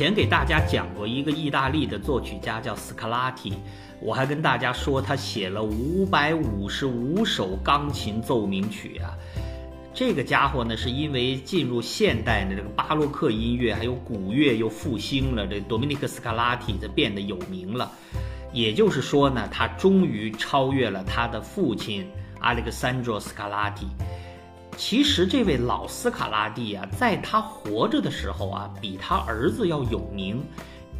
[0.00, 3.52] 前给大家讲过一个意大利的作曲家叫斯卡拉蒂，
[4.00, 9.12] 我还跟大家说他写了五百五十五首钢琴奏鸣曲啊。
[9.92, 17.92] 这个家伙呢，是因为进入现代的这个巴洛克音乐，还有古乐又复兴了，这多米尼克斯卡拉蒂就变得有名了。
[18.54, 22.08] 也就是说呢，他终于超越了他的父亲
[22.38, 23.86] 阿历克桑卓斯卡拉蒂。
[24.80, 30.42] 其实这位老斯卡拉蒂啊，在他活着的时候啊，比他儿子要有名，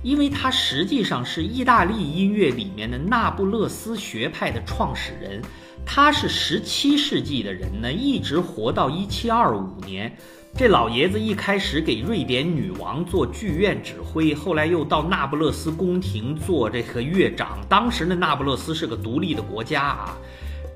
[0.03, 5.41] 因为他实际上是意大利音乐里面的那不勒斯学派的创始人。
[5.87, 10.15] 他是十七世纪的人呢，一直活到一七二五年。
[10.55, 17.59] 这老爷子一开始给瑞典女王做剧院指挥，后来又到那不勒斯宫廷做这个乐长。
[17.67, 20.19] 当时的那不勒斯是个独立的国家啊。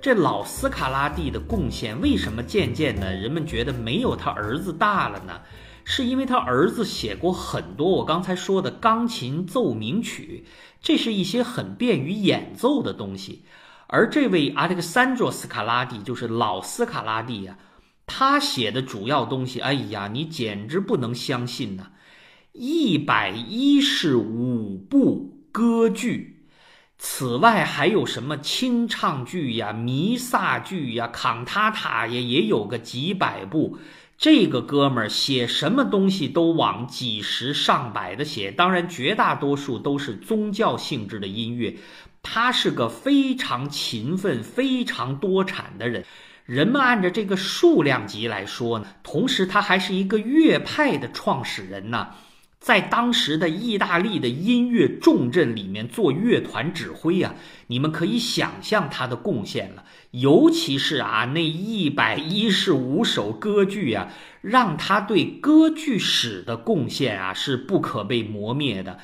[0.04, 5.40] 这老斯卡拉蒂的贡献为什么渐渐的人们觉得没有他儿子大了呢？
[5.82, 10.44] 是因为他儿子写过很多我刚才说的钢琴奏鸣曲，
[10.82, 13.44] 这是一些很便于演奏的东西。
[13.86, 17.56] 而这位阿历克桑卓斯卡拉蒂就是老斯卡拉蒂呀，
[18.04, 21.92] 他写的主要东西，哎呀，你简直不能相信呐！
[22.52, 26.33] 一百一十五部歌剧，
[27.06, 33.78] 此外还有什么清唱剧呀、弥撒剧呀、康塔塔呀，也有个几百部。
[34.16, 41.76] 这个哥们儿写什么东西都往几十上百的写，当然绝大多数都是宗教性质的音乐。
[42.22, 46.06] 他是个非常勤奋、非常多产的人。
[46.46, 52.08] 人们按照这个数量级来说呢，同时他还是一个乐派的创始人呢，
[52.64, 57.34] 在当时的意大利的音乐重镇里面做乐团指挥啊，
[57.66, 59.84] 你们可以想象他的贡献了。
[60.12, 64.08] 尤其是啊，那一百一十五首歌剧啊，
[64.40, 68.96] 让他对歌剧史的贡献啊是不可被磨灭的。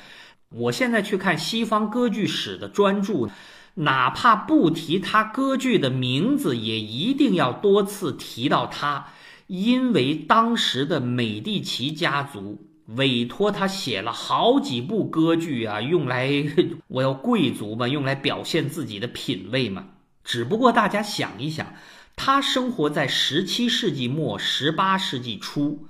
[0.49, 3.29] 我现在去看西方歌剧史的专著，
[3.75, 9.05] 哪怕不提他歌剧的名字，也一定要多次提到他，
[9.45, 16.29] 因为当时的美第奇家族委托他写了好几部歌剧啊，用来
[16.89, 19.85] 我要贵族嘛，用来表现自己的品味嘛。
[20.23, 21.73] 只不过大家想一想，
[22.15, 25.87] 他生活在十七世纪末、十八世纪初。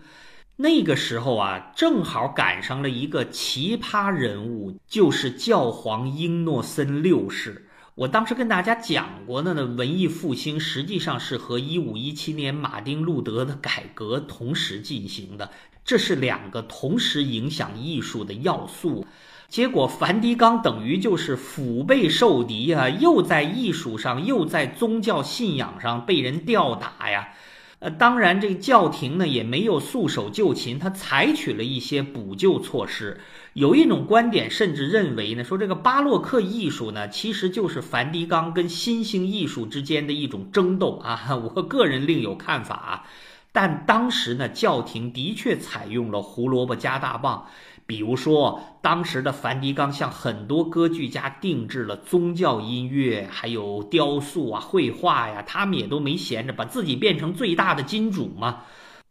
[0.58, 7.68] 那个时候啊，正好赶上了一个奇葩人物，就是教皇英诺森六世。
[7.96, 15.52] 我当时跟大家讲过的呢，文艺复兴实际上是和一五一七年马丁路德的改革同时进行的，
[15.84, 19.06] 这是两个同时影响艺术的要素。
[19.50, 27.34] 结果梵蒂冈等于就是腹背受敌啊，又在艺术上，又在宗教信仰上被人吊打呀。
[27.80, 33.20] 呃，当然，这个教廷呢也没有束手就擒，他采取了一些补救措施。
[33.54, 41.20] 有一种观点甚至认为呢，说这个巴洛克艺术呢，其实就是梵蒂冈跟新兴艺术之间的一种争斗啊。
[41.36, 43.06] 我个人另有看法，
[43.52, 47.46] 但当时呢，教廷的确采用了胡萝卜加大棒。
[47.86, 58.62] 比如说，当时的梵蒂冈向很多歌剧家定制了宗教音乐，还有雕塑啊、绘画呀，他们也都没闲着，把自己变成最大的金主嘛。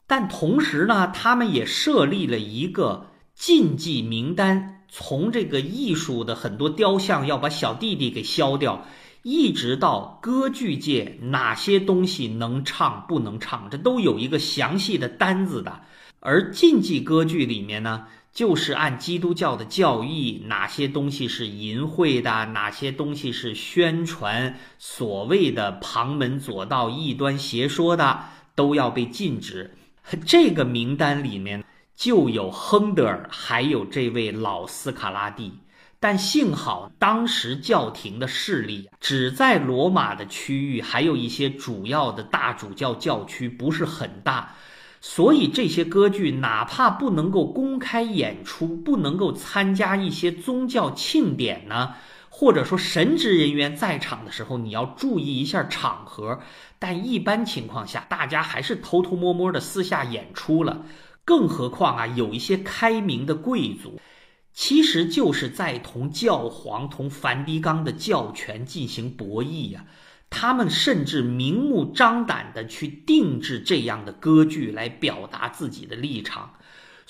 [0.06, 3.09] 但同时呢，他们也设立了一个
[3.40, 8.84] 禁忌名单，从这个艺术的很多雕像要把小弟弟给消掉，
[9.22, 15.80] 一直到歌剧界哪些东西能唱不能唱，这都有一个详细的单子的。
[16.20, 18.08] 而禁忌歌剧里面呢？
[18.30, 28.20] 就是按基督教的教义，哪些东西是淫秽的，哪些东西是宣传所谓的旁门左道、异端邪说的，
[28.54, 29.74] 都要被禁止。
[30.26, 31.64] 这个名单里面
[32.00, 35.52] 就有亨德尔，还有这位老斯卡拉蒂。
[35.98, 44.54] 但幸好当时教廷的势力只在罗马的区域，还有一些主要的大主教教区不是很大。
[45.02, 51.92] 所以这些歌剧哪怕不能够公开演出，不能够参加一些宗教庆典呢，
[52.30, 56.40] 或者说神职人员在场的时候，你要注意一下场合。
[56.78, 60.80] 但一般情况下，大家还是偷偷摸摸的私下演出了。
[61.24, 64.00] 更何况啊，有一些开明的贵族，
[64.52, 69.84] 其实就是在同教皇、同梵蒂冈的教权进行博弈呀。
[70.32, 76.54] 他们甚至明目张胆地去定制这样的歌剧来表达自己的立场，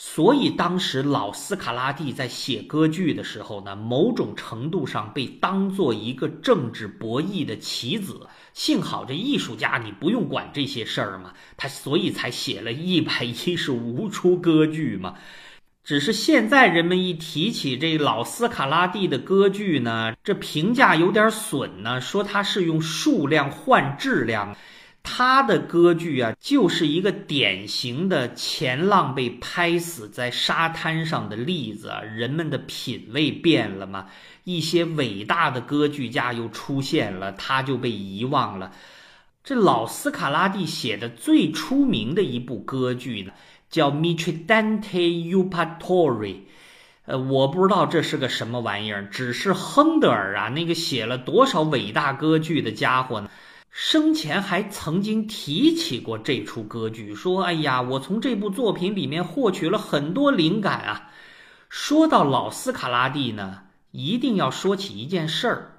[0.02, 8.26] 所以当时老斯卡拉蒂在写歌剧的时候呢，某种程度上被当做一个政治博弈的棋子。
[8.54, 15.16] 幸好这艺术家你不用管这些事儿嘛，他所以才写了一百一十五出歌剧嘛。
[15.84, 24.56] 只是现在人们一提起这老斯卡拉蒂的歌剧呢，这评价有点损呢，说他是用数量换质量。
[25.02, 32.00] 他的歌剧啊，就是一个典型的前浪被拍死在沙滩上的例子啊。
[32.00, 34.06] 人们的品味变了嘛，
[34.44, 38.72] 一些伟大的歌剧家又出现了，他就被遗忘了。
[39.42, 43.32] 这老斯卡拉蒂写的最出名的一部歌剧呢，
[43.70, 46.34] 叫《Mitridante Upatori》。
[47.06, 53.30] 呃，我不知道这是个什么玩意儿，只是亨德尔啊，那个写了多少伟大歌剧的家伙呢？
[53.70, 61.12] 生前还曾经提起过这出歌剧，说：“哎呀，我从这部作品里面获取了很多灵感啊。”
[61.70, 63.60] 说到老斯卡拉蒂呢，
[63.92, 65.76] 一定要说起一件事儿：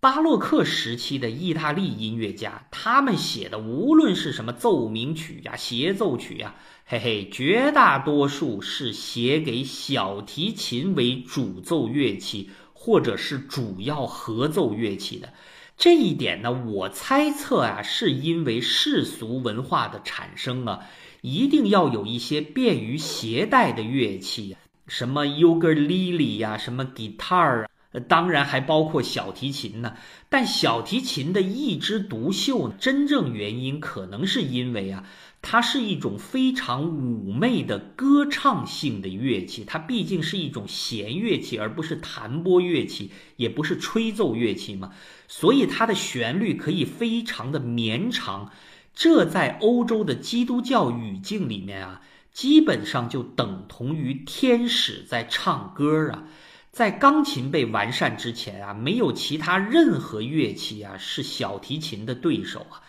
[0.00, 6.54] 巴洛克时期的意大利音乐家，他们写的无论是什么奏鸣曲呀、协奏曲呀，
[6.86, 15.34] 嘿嘿，绝大多数是写给小提琴为主奏乐器，或者是主要合奏乐器的。
[15.78, 20.80] 这一点呢，我猜测啊，是因为世俗文化的产生啊，
[21.20, 24.56] 一定要有一些便于携带的乐器，
[24.88, 29.94] 什么 ukulele 呀，什么 guitar 啊，当然还包括小提琴呢。
[30.28, 35.04] 但小提琴的一枝独秀，真正原因可能是因为啊。
[35.40, 44.92] 它是一种非常妩媚的歌唱性的乐器，它毕竟是一种弦乐器，而不是弹拨乐器，也不是吹奏乐器嘛，
[45.28, 48.50] 所以它的旋律可以非常的绵长。
[48.94, 52.02] 这在欧洲的基督教语境里面啊，
[52.32, 56.24] 基本上就等同于天使在唱歌啊。
[56.72, 62.82] 在钢琴被完善之前啊，没有其他任何乐器啊是小提琴的对手啊。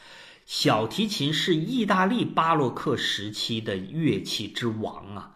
[0.50, 5.36] 小提琴是意大利巴洛克时期的乐器之王啊，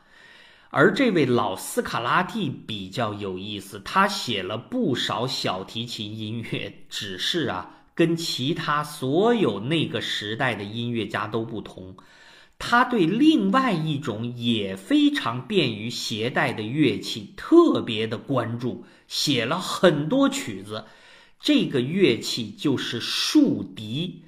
[0.72, 11.96] 而这位老斯卡拉蒂比较有意思，他写了不少小提琴音乐，只是啊， 跟其他所有那个时代的音乐家都不同，
[12.58, 20.86] 他对另外一种也非常便于携带的乐器特别的关注，写了很多曲子，
[21.40, 24.24] 这个乐器就是竖笛。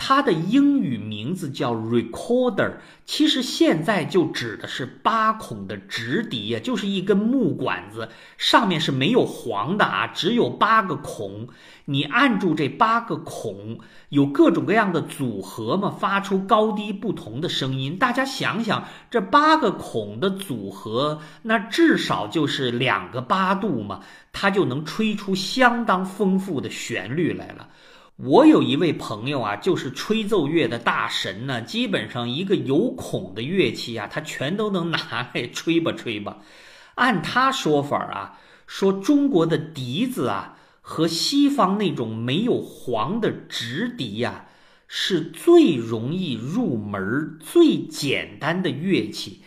[0.00, 2.74] 它的英语名字叫 recorder，
[3.04, 8.08] 其实现在就指的是八孔的直笛呀，就是一根木管子，
[8.38, 11.48] 上面是没有簧的啊，只有八个孔，
[11.84, 17.98] 你按住这八个孔，有各种各样的组合嘛，发出高低不同的声音。
[17.98, 24.00] 大家想想，这八个孔的组合，那至少就是两个八度嘛，
[24.32, 27.68] 它就能吹出相当丰富的旋律来了。
[28.18, 31.62] 我有一位朋友啊，就是吹奏乐的大神呢。
[31.62, 36.38] 基本上一个有孔的乐器啊，他全都能拿来吹吧吹吧。
[36.96, 44.46] 按他说法啊，说中国的笛子啊，和西方那种没有簧的直笛呀，
[44.88, 49.42] 是最容易入门、最简单的乐器。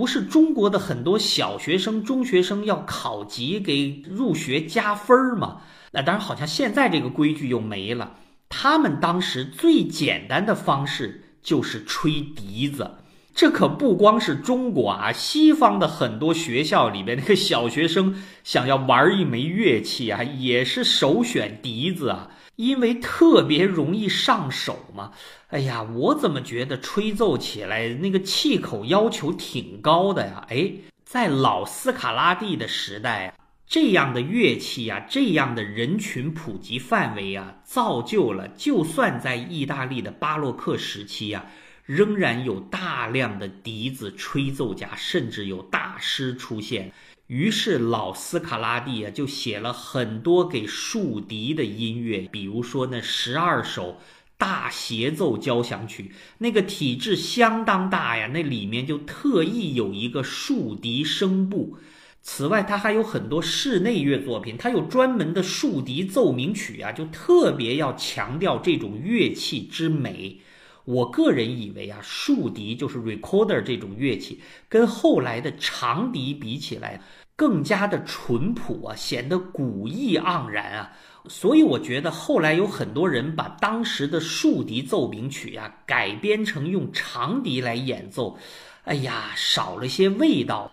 [0.00, 5.60] 不是中国的很多小学生、中学生要考级给入学加分吗？
[5.92, 8.14] 那当然，好像现在这个规矩又没了。
[8.48, 12.92] 他们当时最简单的方式就是吹笛子，
[13.34, 25.12] 这可不光是中国啊，西方的很多学校里边，那个小学生想要玩一枚乐器啊，也是首选笛子啊，因为特别容易上手嘛。
[25.48, 30.46] 哎呀，我怎么觉得吹奏起来那个气口要求挺高的呀？
[30.48, 30.72] 哎，
[31.04, 33.34] 在老斯卡拉蒂的时代啊。
[33.66, 41.46] 这样的乐器呀，这样的人群普及范围啊，造就了就算在意大利的巴洛克时期呀，
[41.84, 46.92] 仍然有大量的笛子吹奏家，甚至有大师出现。
[47.30, 54.00] 于是老斯卡拉蒂啊，就写了很多给竖笛的音乐，比如说那十二首
[54.36, 61.78] 大协奏交响曲，那个体制相当大呀，那里面就特意有一个竖笛声部。
[62.20, 70.40] 此外，他还有很多室内乐作品，他有专门的竖笛奏鸣曲啊，就特别要强调这种乐器之美。
[70.86, 77.00] 我个人以为啊，竖笛就是 recorder 这种乐器，跟后来的长笛比起来，
[77.40, 80.92] 更加的淳朴啊，显得古意盎然啊。
[81.26, 88.36] 所以我觉得后来有很多人把当时的竖笛奏鸣曲啊改编成用长笛来演奏，
[88.84, 90.72] 哎呀，少了些味道。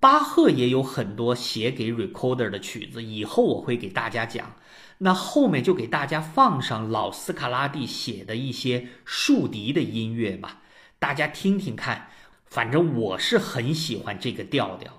[0.00, 4.54] 巴赫也有很多写给 recorder 的曲子，以后我会给大家讲。
[4.96, 10.62] 那后面就给大家放上老斯卡拉蒂写的一些竖笛的音乐吧，
[10.98, 12.08] 大家听听看。
[12.46, 14.90] 反正我是很喜欢这个调调。